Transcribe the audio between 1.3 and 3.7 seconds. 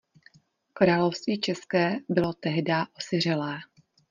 české bylo tehdá osiřelé.